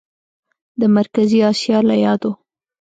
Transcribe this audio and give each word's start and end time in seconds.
د 0.79 0.81
مرکزي 0.95 1.39
اسیا 1.51 1.77
له 1.87 1.95
یادو 2.05 2.31